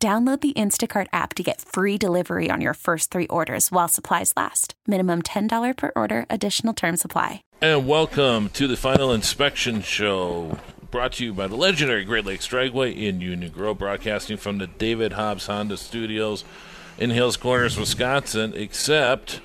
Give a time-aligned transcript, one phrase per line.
[0.00, 4.32] Download the Instacart app to get free delivery on your first three orders while supplies
[4.36, 4.74] last.
[4.86, 7.42] Minimum $10 per order, additional term supply.
[7.60, 10.56] And welcome to the Final Inspection Show,
[10.92, 14.68] brought to you by the legendary Great Lakes Dragway in Union Grove, broadcasting from the
[14.68, 16.44] David Hobbs Honda Studios
[16.96, 18.52] in Hales Corners, Wisconsin.
[18.54, 19.40] Except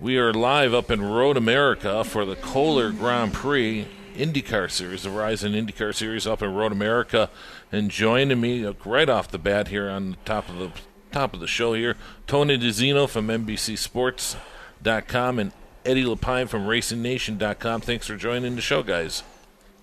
[0.00, 5.10] we are live up in Road America for the Kohler Grand Prix IndyCar Series, the
[5.10, 7.30] Verizon IndyCar Series up in Road America.
[7.70, 10.70] And joining me right off the bat here on the top of the
[11.12, 11.96] top of the show here,
[12.26, 15.52] Tony DiZinno from NBCSports.com and
[15.84, 17.82] Eddie LePine from RacingNation.com.
[17.82, 19.22] Thanks for joining the show, guys.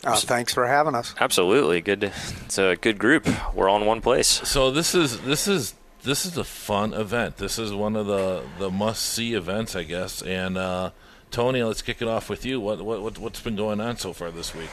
[0.04, 1.14] Uh, thanks for having us.
[1.20, 2.04] Absolutely, good.
[2.04, 3.28] It's a good group.
[3.54, 4.28] We're all in one place.
[4.28, 7.38] So this is this is this is a fun event.
[7.38, 10.24] This is one of the the must see events, I guess.
[10.24, 10.90] And uh,
[11.32, 12.60] Tony, let's kick it off with you.
[12.60, 14.70] What what what's been going on so far this week?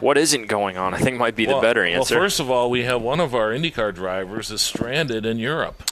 [0.00, 0.92] What isn't going on?
[0.92, 2.14] I think might be well, the better answer.
[2.14, 5.82] Well, first of all, we have one of our IndyCar drivers is stranded in Europe.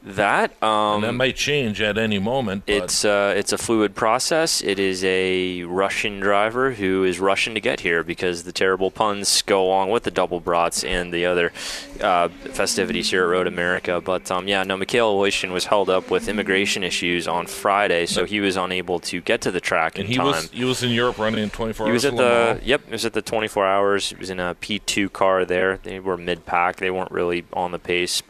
[0.00, 2.62] That um, and that might change at any moment.
[2.68, 4.62] It's uh, it's a fluid process.
[4.62, 9.42] It is a Russian driver who is rushing to get here because the terrible puns
[9.42, 11.52] go along with the double brats and the other
[12.00, 14.00] uh, festivities here at Road America.
[14.00, 18.24] But um, yeah, no, Mikhail Aleshin was held up with immigration issues on Friday, so
[18.24, 20.26] he was unable to get to the track and in he time.
[20.26, 21.94] Was, he was in Europe running in 24 he hours.
[21.94, 22.84] was at the yep.
[22.86, 24.10] He was at the 24 hours.
[24.10, 25.78] He was in a P2 car there.
[25.78, 26.76] They were mid pack.
[26.76, 28.22] They weren't really on the pace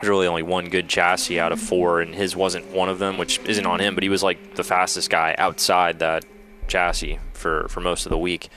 [0.00, 3.18] there's really only one good chassis out of four, and his wasn't one of them,
[3.18, 6.24] which isn't on him, but he was like the fastest guy outside that
[6.68, 8.48] chassis for, for most of the week.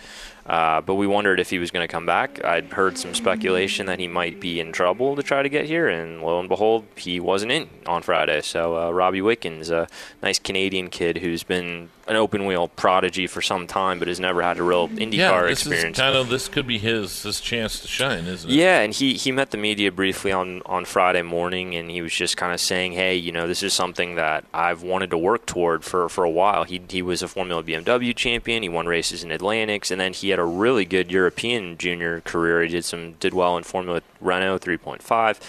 [0.46, 2.44] Uh, but we wondered if he was going to come back.
[2.44, 5.88] I'd heard some speculation that he might be in trouble to try to get here,
[5.88, 8.42] and lo and behold, he wasn't in on Friday.
[8.42, 9.88] So uh, Robbie Wickens, a
[10.22, 14.42] nice Canadian kid who's been an open wheel prodigy for some time, but has never
[14.42, 15.98] had a real IndyCar yeah, this experience.
[15.98, 18.54] Is kind of this could be his his chance to shine, isn't it?
[18.54, 22.14] Yeah, and he, he met the media briefly on, on Friday morning, and he was
[22.14, 25.46] just kind of saying, "Hey, you know, this is something that I've wanted to work
[25.46, 28.64] toward for, for a while." He he was a Formula BMW champion.
[28.64, 32.64] He won races in Atlantics, and then he had a really good European junior career.
[32.64, 35.40] He did some did well in Formula Renault 3.5.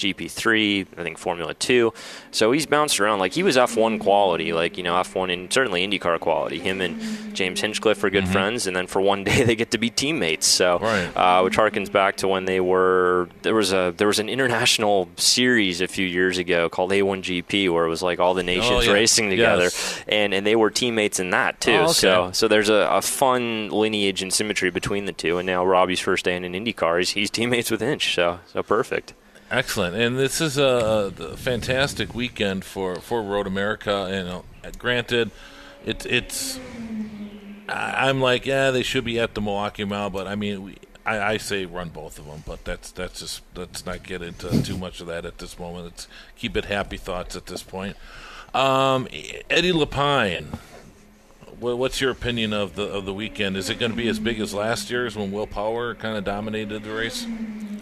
[0.00, 1.92] GP3, I think Formula 2.
[2.30, 3.18] So he's bounced around.
[3.18, 6.58] Like he was F1 quality, like, you know, F1 and certainly IndyCar quality.
[6.58, 7.00] Him and
[7.34, 8.32] James Hinchcliffe are good Mm-hmm.
[8.32, 10.46] friends, and then for one day they get to be teammates.
[10.46, 11.10] So, Right.
[11.16, 15.08] uh, which harkens back to when they were, there was a, there was an international
[15.16, 18.80] series a few years ago called A1GP where it was like all the nations Oh,
[18.80, 18.92] yeah.
[18.92, 19.64] racing together.
[19.64, 20.04] Yes.
[20.08, 21.72] And, and they were teammates in that too.
[21.72, 21.92] Oh, okay.
[21.92, 25.38] So, so there's a, a fun lineage and symmetry between the two.
[25.38, 28.14] And now Robbie's first day in an IndyCar, he's, he's teammates with Hinch.
[28.14, 29.14] So, so perfect.
[29.50, 34.04] Excellent, and this is a, a fantastic weekend for, for Road America.
[34.04, 35.32] And uh, granted,
[35.84, 36.60] it, it's
[37.68, 41.32] I'm like, yeah, they should be at the Milwaukee Mile, but I mean, we, I,
[41.32, 44.76] I say run both of them, but that's that's just let's not get into too
[44.76, 45.84] much of that at this moment.
[45.84, 47.96] Let's keep it happy thoughts at this point.
[48.54, 49.08] Um,
[49.48, 50.58] Eddie LePine,
[51.58, 53.56] what's your opinion of the of the weekend?
[53.56, 56.24] Is it going to be as big as last year's when Will Power kind of
[56.24, 57.26] dominated the race?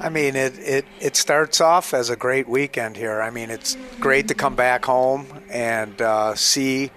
[0.01, 3.21] I mean, it, it, it starts off as a great weekend here.
[3.21, 6.91] I mean, it's great to come back home and uh, see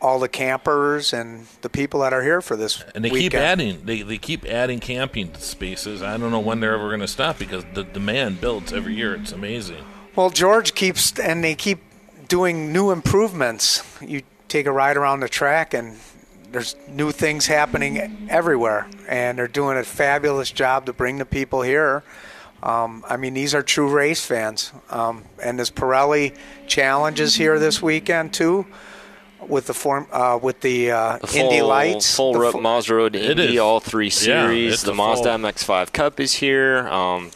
[0.00, 3.32] all the campers and the people that are here for this And they weekend.
[3.32, 3.84] keep adding.
[3.84, 6.02] They they keep adding camping spaces.
[6.02, 9.14] I don't know when they're ever going to stop because the demand builds every year.
[9.14, 9.84] It's amazing.
[10.16, 11.78] Well, George keeps, and they keep
[12.28, 13.82] doing new improvements.
[14.00, 15.98] You take a ride around the track, and
[16.52, 21.62] there's new things happening everywhere, and they're doing a fabulous job to bring the people
[21.62, 22.02] here.
[22.62, 26.36] Um, I mean, these are true race fans, um, and this Pirelli
[26.66, 28.66] Challenge is here this weekend too,
[29.48, 32.14] with the form uh, with the, uh, The full, Indy lights.
[32.14, 33.58] full The ro- fu- Mazda Road Indy, is.
[33.60, 34.74] all three series.
[34.74, 36.86] it's the a Mazda full- MX-5 Cup is here.
[36.88, 37.30] Um,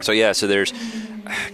[0.00, 0.72] so yeah, so there's.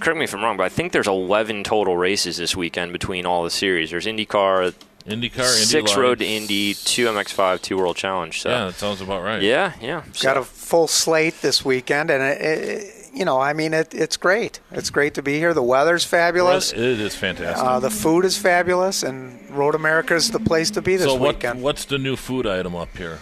[0.00, 3.26] Correct me if I'm wrong, but I think there's 11 total races this weekend between
[3.26, 3.90] all the series.
[3.90, 4.72] There's IndyCar,
[5.06, 8.40] IndyCar, Indy six Road to Indy, two MX-5, two World Challenge.
[8.40, 9.42] So Yeah, that sounds about right.
[9.42, 10.02] yeah, yeah.
[10.12, 13.94] So- got a full slate this weekend, and it, it, you know, I mean, it,
[13.94, 14.60] it's great.
[14.72, 15.52] It's great to be here.
[15.52, 16.72] The weather's fabulous.
[16.72, 17.64] It is fantastic.
[17.64, 21.14] Uh, the food is fabulous, and Road America is the place to be this so
[21.16, 21.62] what, weekend.
[21.62, 23.18] what's the new food item up here?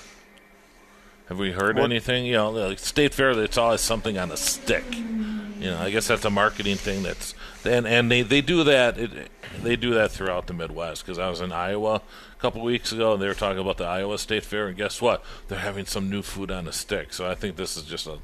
[1.28, 2.26] Have we heard What- anything?
[2.26, 4.85] You know, like State Fair, it's always something on a stick.
[5.62, 7.03] You know, I guess that's a marketing thing.
[7.03, 8.99] That's and and they they do that.
[8.99, 9.31] It,
[9.62, 11.05] they do that throughout the Midwest.
[11.05, 11.97] Because I was in Iowa
[12.37, 15.00] a couple weeks ago, and they were talking about the Iowa State Fair, and guess
[15.00, 15.25] what?
[15.49, 17.12] They're having some new food on a stick.
[17.12, 18.19] So I think this is just a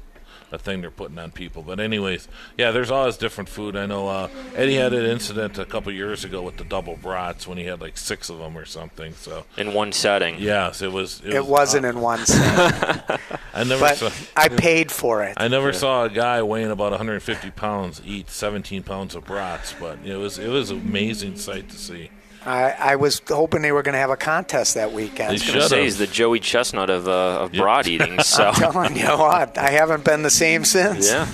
[0.51, 1.63] a thing they're putting on people.
[1.63, 3.75] But anyways, yeah, there's always different food.
[3.75, 7.47] I know uh, Eddie had an incident a couple years ago with the double brats
[7.47, 9.13] when he had like six of them or something.
[9.13, 10.37] So in one setting.
[10.39, 11.21] Yes, it was.
[11.23, 13.17] It, it was, not uh, in one setting.
[13.53, 13.81] I never.
[13.81, 15.33] But saw, I paid for it.
[15.37, 15.77] I never yeah.
[15.77, 20.39] saw a guy weighing about 150 pounds eat 17 pounds of brats, but it was
[20.39, 22.09] it was an amazing sight to see.
[22.45, 25.29] I, I was hoping they were going to have a contest that weekend.
[25.29, 27.61] I was going to say he's the Joey Chestnut of, uh, of yep.
[27.61, 28.17] broad eating.
[28.29, 31.09] So I'm telling you what, I haven't been the same since.
[31.09, 31.27] Yeah.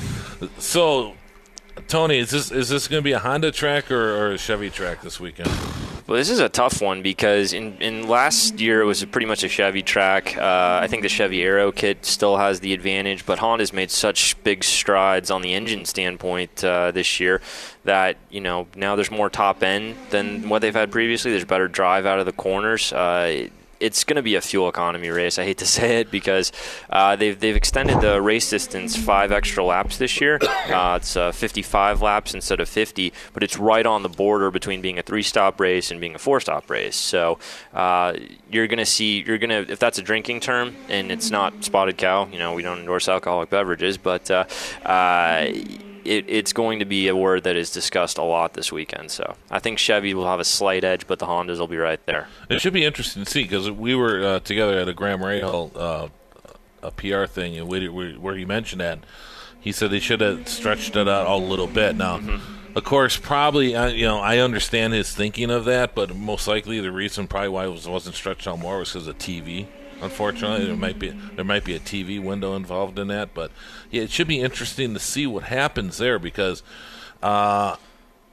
[0.60, 1.14] So,
[1.88, 4.70] Tony, is this is this going to be a Honda track or, or a Chevy
[4.70, 5.50] track this weekend?
[6.08, 9.44] Well, this is a tough one because in, in last year it was pretty much
[9.44, 10.38] a Chevy track.
[10.38, 14.42] Uh, I think the Chevy Aero kit still has the advantage, but Honda's made such
[14.44, 17.42] big strides on the engine standpoint uh, this year
[17.86, 21.32] that you know now there's more top end than what they've had previously.
[21.32, 22.94] There's better drive out of the corners.
[22.94, 23.48] Uh,
[23.80, 25.38] it's going to be a fuel economy race.
[25.38, 26.52] I hate to say it because
[26.90, 30.40] uh, they've they've extended the race distance five extra laps this year.
[30.66, 34.82] Uh, it's uh, 55 laps instead of 50, but it's right on the border between
[34.82, 36.96] being a three-stop race and being a four-stop race.
[36.96, 37.38] So
[37.74, 38.16] uh,
[38.50, 41.64] you're going to see you're going to if that's a drinking term and it's not
[41.64, 42.28] spotted cow.
[42.32, 44.46] You know we don't endorse alcoholic beverages, but uh,
[44.86, 45.52] uh,
[46.06, 49.12] it, it's going to be a word that is discussed a lot this weekend.
[49.12, 52.04] So I think Chevy will have a slight edge, but the Hondas will be right
[52.06, 52.28] there.
[52.50, 55.72] It should be interesting to see because we were uh, together at a Graham Rahal
[55.76, 56.08] uh,
[56.84, 59.00] a PR thing, and we, we, where he mentioned that
[59.60, 61.96] he said they should have stretched it out a little bit.
[61.96, 62.20] Now.
[62.20, 62.54] Mm-hmm.
[62.76, 66.82] Of course, probably uh, you know I understand his thinking of that, but most likely
[66.82, 69.68] the reason probably why it was, wasn't stretched out more was because of TV.
[70.02, 73.52] Unfortunately, there might be there might be a TV window involved in that, but
[73.92, 76.64] yeah, it should be interesting to see what happens there because,
[77.24, 77.78] uh,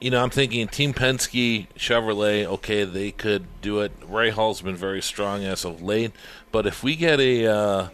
[0.01, 3.97] you know, I'm thinking Team Penske, Chevrolet, okay, they could do it.
[4.01, 6.11] Rahal's been very strong as of late,
[6.51, 7.89] but if we get a uh,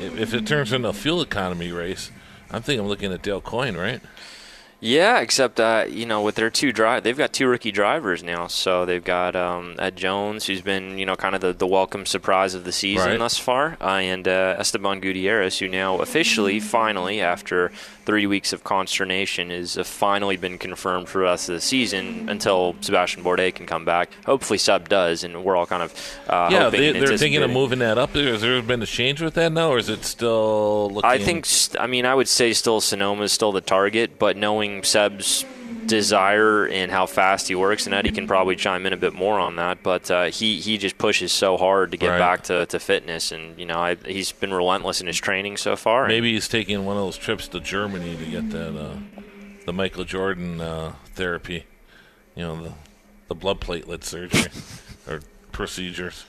[0.00, 2.10] if, if it turns into a fuel economy race,
[2.50, 4.00] I'm thinking I'm looking at Dale Coyne, right?
[4.84, 8.48] Yeah, except uh, you know with their two drive, they've got two rookie drivers now.
[8.48, 12.04] So they've got um, Ed Jones, who's been you know kind of the, the welcome
[12.04, 13.18] surprise of the season right.
[13.18, 17.70] thus far, uh, and uh, Esteban Gutierrez, who now officially, finally, after
[18.04, 22.28] three weeks of consternation is uh, finally been confirmed for the rest of the season
[22.28, 24.10] until Sebastian Bourdais can come back.
[24.26, 25.92] Hopefully, Seb does, and we're all kind of
[26.26, 26.70] uh, yeah.
[26.70, 28.10] They, are thinking of moving that up.
[28.16, 30.90] Has there been a change with that now, or is it still?
[30.90, 31.08] Looking...
[31.08, 31.46] I think.
[31.78, 35.44] I mean, I would say still Sonoma is still the target, but knowing Seb's
[35.86, 39.38] desire and how fast he works, and Eddie can probably chime in a bit more
[39.38, 39.82] on that.
[39.82, 42.18] But uh, he he just pushes so hard to get right.
[42.18, 45.76] back to, to fitness, and you know I, he's been relentless in his training so
[45.76, 46.08] far.
[46.08, 48.96] Maybe he's taking one of those trips to Germany to get that uh,
[49.66, 51.66] the Michael Jordan uh, therapy,
[52.34, 52.72] you know the
[53.28, 54.50] the blood platelet surgery
[55.08, 55.22] or
[55.52, 56.24] procedures.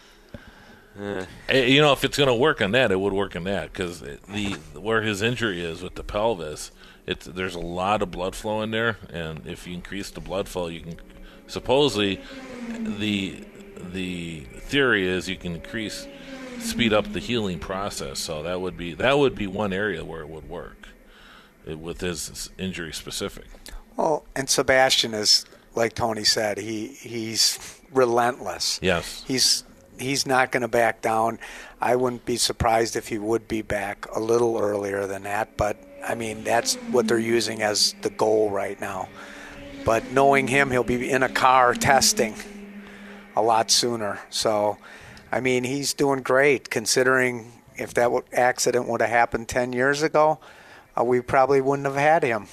[1.00, 3.72] Uh, you know, if it's going to work on that, it would work on that
[3.74, 6.72] because the where his injury is with the pelvis
[7.06, 10.48] it's there's a lot of blood flow in there, and if you increase the blood
[10.48, 11.00] flow, you can
[11.48, 12.22] supposedly
[12.70, 13.44] the
[13.78, 16.08] the theory is you can increase
[16.60, 18.20] speed up the healing process.
[18.20, 20.88] So that would be that would be one area where it would work
[21.66, 23.46] it, with his injury specific.
[23.98, 25.46] Well, and Sebastian is
[25.76, 28.80] like Tony said, he he's relentless.
[28.82, 29.66] Yes, he's
[30.04, 31.40] he's not going to back down.
[31.82, 35.78] I wouldn't be surprised if he would be back a little earlier than that, but
[36.06, 39.10] I mean, that's what they're using as the goal right now.
[39.86, 42.36] But knowing him, he'll be in a car testing
[43.36, 44.20] a lot sooner.
[44.30, 44.78] So,
[45.32, 50.40] I mean, he's doing great considering if that accident would have happened 10 years ago,
[50.98, 52.48] uh, we probably wouldn't have had him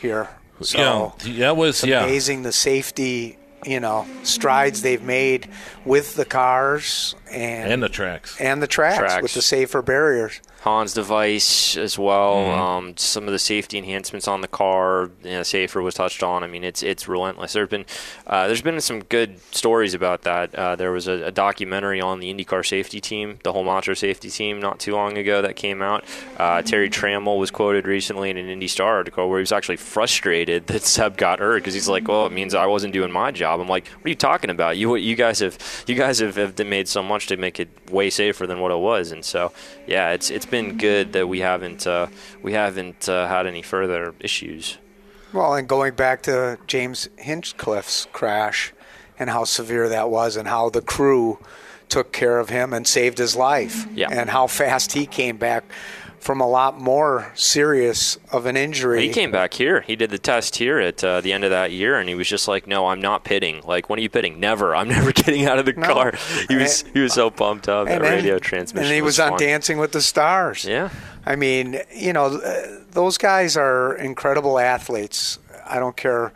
[0.00, 0.28] here.
[0.62, 2.04] So yeah, that was yeah.
[2.04, 5.48] amazing the safety you know strides they've made
[5.84, 9.22] with the cars and and the tracks and the tracks, tracks.
[9.22, 10.40] with the safer barriers.
[10.62, 12.34] Hans device as well.
[12.34, 12.60] Mm-hmm.
[12.60, 16.44] Um, some of the safety enhancements on the car, you know, safer was touched on.
[16.44, 17.54] I mean, it's it's relentless.
[17.54, 17.86] There's been
[18.26, 20.54] uh, there's been some good stories about that.
[20.54, 24.60] Uh, there was a, a, documentary on the IndyCar safety team, the Holmatro safety team,
[24.60, 26.04] not too long ago that came out.
[26.36, 29.76] Uh, Terry Trammell was quoted recently in an Indy Star article where he was actually
[29.76, 33.30] frustrated that Seb got hurt because he's like, "Well, it means I wasn't doing my
[33.30, 34.76] job." I'm like, "What are you talking about?
[34.76, 38.10] You you guys have you guys have, have made so much to make it way
[38.10, 39.52] safer than what it was." And so,
[39.86, 42.08] yeah, it's it's been good that we haven't uh,
[42.42, 44.78] we haven't uh, had any further issues.
[45.32, 48.72] Well, and going back to James Hinchcliffe's crash
[49.18, 51.38] and how severe that was, and how the crew
[51.88, 54.08] took care of him and saved his life, yeah.
[54.10, 55.64] and how fast he came back
[56.20, 59.02] from a lot more serious of an injury.
[59.06, 59.80] He came back here.
[59.80, 62.28] He did the test here at uh, the end of that year, and he was
[62.28, 63.62] just like, "No, I'm not pitting.
[63.64, 64.38] Like, when are you pitting?
[64.38, 64.76] Never.
[64.76, 65.86] I'm never getting out of the No.
[65.92, 66.12] car."
[66.48, 67.88] He was And- he was so pumped up.
[67.88, 68.86] That then- radio transmission.
[68.86, 69.38] And he was, on fun.
[69.38, 70.64] Dancing with the Stars.
[70.64, 70.90] Yeah.
[71.26, 72.28] I mean, you know,
[72.90, 75.38] those guys are incredible athletes.
[75.66, 76.32] I don't care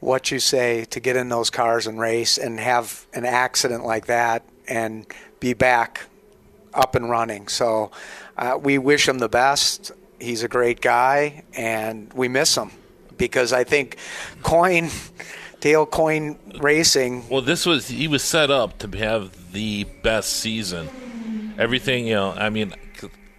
[0.00, 4.06] what you say to get in those cars and race and have an accident like
[4.06, 5.06] that and
[5.40, 6.02] be back
[6.74, 7.48] up and running.
[7.48, 7.90] So
[8.38, 9.92] uh, we wish him the best.
[10.20, 12.70] He's a great guy, and we miss him
[13.16, 13.96] because I think
[14.42, 14.90] Coyne,
[15.60, 21.54] Dale Coyne Racing, Well, this was he was set up to have the best season.
[21.58, 22.32] Everything, you know.
[22.32, 22.74] I mean,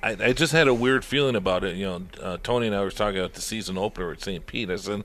[0.02, 1.76] I, I just had a weird feeling about it.
[1.76, 4.46] You know, uh, Tony and I were talking about the season opener at St.
[4.46, 4.70] Pete.
[4.70, 5.04] I said,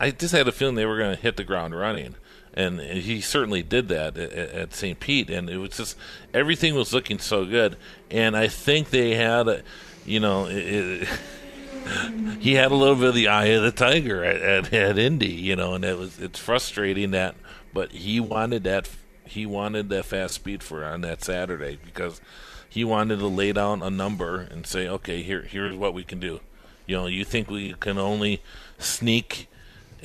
[0.00, 2.14] I just had a feeling they were going to hit the ground running,
[2.54, 4.98] and he certainly did that at, at St.
[4.98, 5.28] Pete.
[5.28, 5.96] And it was just
[6.32, 7.76] everything was looking so good.
[8.10, 9.62] And I think they had, a,
[10.06, 11.08] you know, it, it,
[12.40, 15.32] he had a little bit of the eye of the tiger at, at, at Indy,
[15.32, 17.34] you know, and it was it's frustrating that,
[17.72, 18.88] but he wanted that
[19.26, 22.20] he wanted that fast speed for on that Saturday because
[22.68, 26.20] he wanted to lay down a number and say, okay, here here's what we can
[26.20, 26.40] do.
[26.86, 28.42] You know, you think we can only
[28.78, 29.48] sneak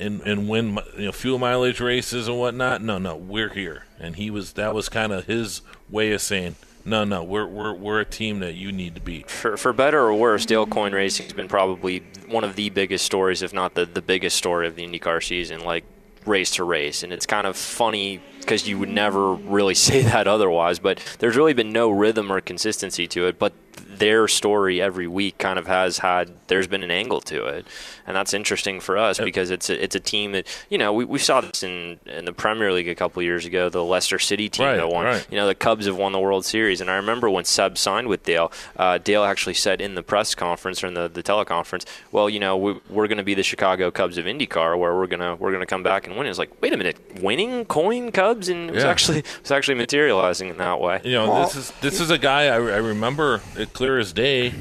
[0.00, 2.82] and and win you know fuel mileage races and whatnot?
[2.82, 6.56] No, no, we're here, and he was that was kind of his way of saying.
[6.82, 9.30] No, no, we're we're we're a team that you need to beat.
[9.30, 13.04] For, for better or worse, Dale Coyne Racing has been probably one of the biggest
[13.04, 15.84] stories, if not the, the biggest story of the IndyCar season, like
[16.24, 17.02] race to race.
[17.02, 21.36] And it's kind of funny because you would never really say that otherwise, but there's
[21.36, 23.38] really been no rhythm or consistency to it.
[23.38, 23.52] But
[23.86, 27.66] their story every week kind of has had, there's been an angle to it.
[28.06, 31.04] And that's interesting for us because it's a, it's a team that, you know, we,
[31.04, 34.48] we saw this in, in the Premier League a couple years ago, the Leicester City
[34.48, 35.04] team Right, that won.
[35.04, 35.26] right.
[35.30, 38.08] You know, the Cubs have won the World Series, and I remember when Seb signed
[38.08, 41.84] with Dale, uh, Dale actually said in the press conference or in the, the teleconference,
[42.10, 45.06] "Well, you know, we, we're going to be the Chicago Cubs of IndyCar, where we're
[45.06, 48.29] gonna we're gonna come back and win." It's like, wait a minute, winning Coyne Cubs,
[48.48, 48.90] and it was Yeah.
[48.90, 51.00] actually it was actually materializing in that way.
[51.04, 54.12] You know, Well- this is this is a guy I, I remember it clear as
[54.12, 54.54] day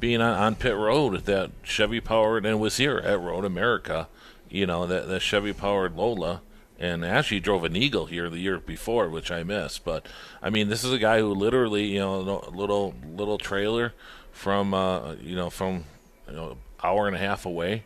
[0.00, 4.08] being on, on pit road with that Chevy powered and was here at Road America.
[4.50, 6.42] You know that that Chevy powered Lola,
[6.78, 9.84] and actually drove an Eagle here the year before, which I missed.
[9.84, 10.06] But
[10.42, 12.16] I mean, this is a guy who literally, you know,
[12.46, 13.94] a little little trailer
[14.30, 15.84] from uh, you know from
[16.28, 17.82] you know hour and a half away.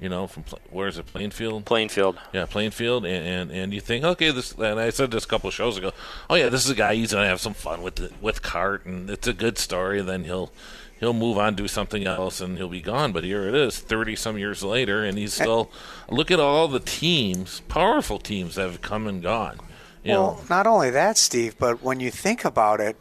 [0.00, 1.66] You know, from Pla- where's it, Plainfield?
[1.66, 2.18] Plainfield.
[2.32, 4.52] Yeah, Plainfield, and, and and you think, okay, this.
[4.52, 5.92] And I said this a couple of shows ago.
[6.30, 6.94] Oh yeah, this is a guy.
[6.94, 10.00] He's gonna have some fun with the, with cart, and it's a good story.
[10.00, 10.52] Then he'll
[11.00, 13.12] he'll move on, do something else, and he'll be gone.
[13.12, 15.44] But here it is, thirty some years later, and he's eh.
[15.44, 15.70] still.
[16.08, 19.58] Look at all the teams, powerful teams that have come and gone.
[20.02, 22.96] You well, know, not only that, Steve, but when you think about it,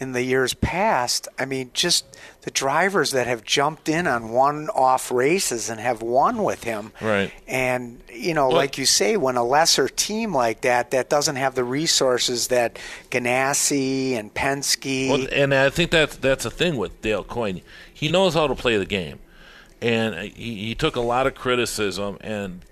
[0.00, 2.04] in the years past, I mean, just
[2.42, 6.92] the drivers that have jumped in on one-off races and have won with him.
[7.00, 7.32] Right.
[7.46, 11.36] And you know, Well- like you say, when a lesser team like that that doesn't
[11.36, 12.78] have the resources that
[13.10, 15.08] Ganassi and Penske.
[15.08, 17.60] Well, and I think that's that's a thing with Dale Coyne.
[17.92, 19.18] He knows how to play the game,
[19.80, 22.18] and he, he took a lot of criticism.
[22.20, 22.62] And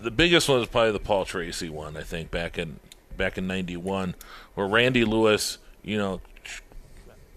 [0.00, 1.96] the biggest one is probably the Paul Tracy one.
[1.96, 2.78] I think back in
[3.16, 4.14] back in '91,
[4.54, 6.20] where Randy Lewis, you know,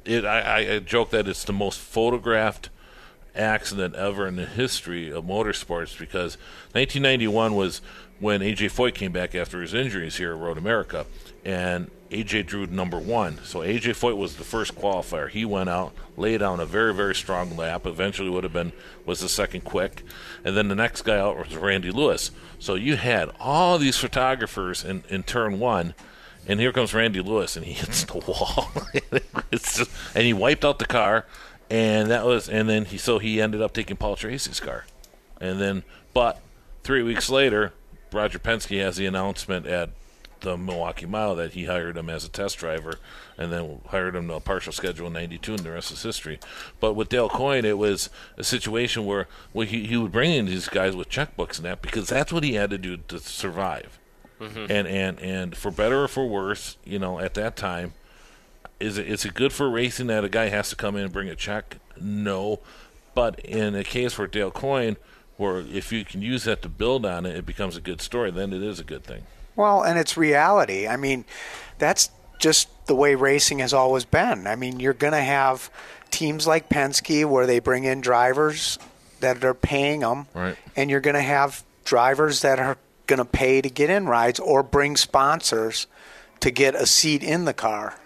[0.06, 0.26] it.
[0.26, 2.70] I, I, joke that it's the most photographed
[3.36, 6.36] accident ever in the history of motorsports because
[6.74, 7.82] 1991 was
[8.20, 11.06] when AJ Foyt came back after his injuries here at Road America,
[11.46, 13.40] and AJ drew number one.
[13.44, 15.30] So AJ Foyt was the first qualifier.
[15.30, 17.86] He went out, laid down a very very strong lap.
[17.86, 18.74] Eventually would have been
[19.06, 20.04] was the second quick,
[20.44, 22.32] and then the next guy out was Randy Lewis.
[22.60, 25.94] So you had all these photographers in in turn one.
[26.50, 28.72] And here comes Randy Lewis, and he hits the wall.
[29.52, 31.28] just, and he wiped out the car,
[31.70, 34.86] and that was, and then he so he ended up taking Paul Tracy's car,
[35.40, 36.42] and then, but
[36.84, 37.72] three weeks later,
[38.12, 39.92] Roger Penske has the announcement at
[40.40, 42.96] the Milwaukee Mile that he hired him as a test driver,
[43.38, 46.40] and then hired him to a partial schedule in '92, and the rest is history.
[46.80, 50.48] But with Dale Coyne, it was a situation where well, he he would bring in
[50.48, 54.00] these guys with checkbooks and that because that's what he had to do to survive
[54.40, 54.72] Mm-hmm.
[54.72, 57.94] and and and for better or for worse, you know, at that time,
[58.80, 61.12] is it is it good for racing that a guy has to come in and
[61.14, 61.78] bring a check?
[62.00, 62.60] No,
[63.14, 64.96] but in a case where Dale Coyne,
[65.38, 68.32] where if you can use that to build on it, it becomes a good story.
[68.32, 69.24] Then it is a good thing.
[69.56, 70.88] Well, and it's reality.
[70.88, 71.26] I mean,
[71.78, 74.48] that's just the way racing has always been.
[74.48, 75.70] I mean, you're going to have
[76.12, 78.80] teams like Penske where they bring in drivers
[79.20, 80.56] that are paying them, Right.
[80.78, 82.78] and you're going to have drivers that are
[83.10, 85.88] going to pay to get in rides or bring sponsors
[86.40, 88.00] to get a seat in the car.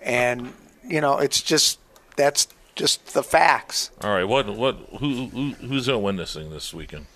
[0.00, 0.54] And,
[0.88, 1.78] you know, it's just
[2.16, 3.90] that's just the facts.
[4.02, 7.06] All right, what what who, who who's gonna win this thing this weekend?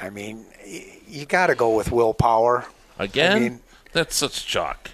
[0.00, 0.46] I mean,
[1.06, 2.64] you got to go with Will Power.
[2.98, 3.32] Again?
[3.36, 3.60] I mean,
[3.92, 4.90] That's such chalk.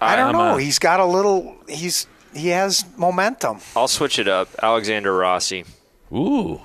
[0.00, 0.56] I don't I'm know.
[0.58, 1.56] a- He's got a little.
[1.68, 3.60] He's he has momentum.
[3.74, 4.48] I'll switch it up.
[4.62, 5.64] Alexander Rossi.
[6.12, 6.60] Ooh.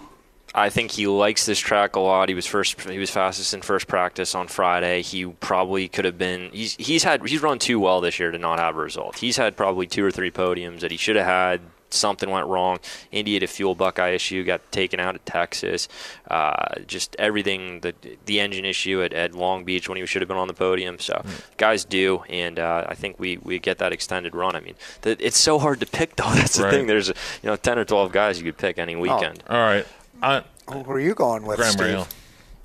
[0.57, 2.29] I think he likes this track a lot.
[2.29, 2.79] He was first.
[2.89, 5.01] He was fastest in first practice on Friday.
[5.01, 6.49] He probably could have been.
[6.51, 9.17] He's he's had he's run too well this year to not have a result.
[9.19, 11.61] He's had probably two or three podiums that he should have had.
[11.91, 12.79] Something went wrong.
[13.11, 15.87] Indy had a fuel Buckeye issue, got taken out at Texas.
[16.29, 17.93] Uh, just everything, the
[18.25, 20.99] the engine issue at, at Long Beach when he should have been on the podium.
[20.99, 21.23] So
[21.57, 24.55] guys do, and uh, I think we, we get that extended run.
[24.55, 26.23] I mean, the, it's so hard to pick though.
[26.33, 26.73] That's the Right.
[26.73, 26.87] thing.
[26.87, 29.43] There's you know ten or twelve guys you could pick any weekend.
[29.49, 29.85] All right.
[30.21, 32.07] I, Who are you going with, Graham Steve?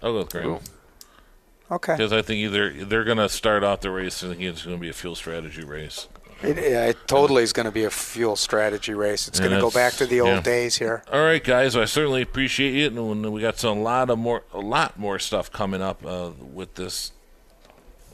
[0.03, 0.47] I'll go with Graham.
[0.47, 0.63] Cool.
[1.73, 1.95] Okay.
[1.95, 4.81] Because I think either they're going to start off the race and it's going to
[4.81, 6.09] be a fuel strategy race.
[6.43, 9.29] It, yeah, it totally is going to be a fuel strategy race.
[9.29, 10.41] It's going to go back to the old yeah.
[10.41, 11.05] days here.
[11.13, 11.77] All right, guys.
[11.77, 15.19] I certainly appreciate it, and we got some a lot of more, a lot more
[15.19, 17.13] stuff coming up uh, with this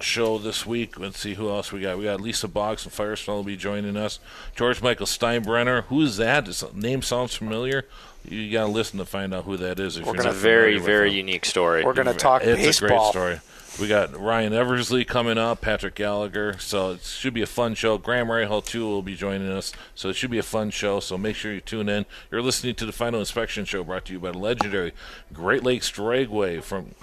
[0.00, 0.98] show this week.
[0.98, 1.98] Let's see who else we got.
[1.98, 4.18] We got Lisa Boggs and Firestone will be joining us.
[4.54, 5.84] George Michael Steinbrenner.
[5.84, 6.44] Who is that?
[6.44, 7.86] Does the name sounds familiar?
[8.28, 9.96] You got to listen to find out who that is.
[9.96, 11.16] If We're you're gonna- a very very them.
[11.18, 11.84] unique story.
[11.84, 12.88] We're going to talk it's baseball.
[12.88, 13.40] a great story.
[13.78, 16.56] We got Ryan Eversley coming up, Patrick Gallagher.
[16.58, 17.98] So it should be a fun show.
[17.98, 19.70] Graham Rahal, too, will be joining us.
[19.94, 20.98] So it should be a fun show.
[20.98, 22.06] So make sure you tune in.
[22.30, 24.92] You're listening to the Final Inspection Show brought to you by the legendary
[25.32, 26.94] Great Lakes Dragway from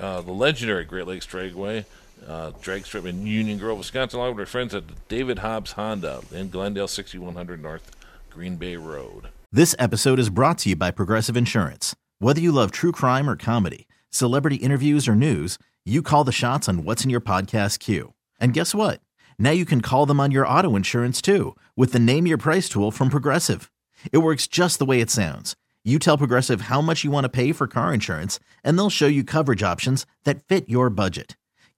[0.00, 1.84] uh, the legendary Great Lakes Dragway.
[2.26, 6.22] Uh, drag strip in Union Grove, Wisconsin, along with our friends at David Hobbs Honda
[6.32, 7.90] in Glendale, 6100 North
[8.30, 9.28] Green Bay Road.
[9.52, 11.96] This episode is brought to you by Progressive Insurance.
[12.18, 16.68] Whether you love true crime or comedy, celebrity interviews or news, you call the shots
[16.68, 18.12] on what's in your podcast queue.
[18.38, 19.00] And guess what?
[19.38, 22.68] Now you can call them on your auto insurance too with the Name Your Price
[22.68, 23.70] tool from Progressive.
[24.12, 25.56] It works just the way it sounds.
[25.82, 29.06] You tell Progressive how much you want to pay for car insurance, and they'll show
[29.06, 31.36] you coverage options that fit your budget.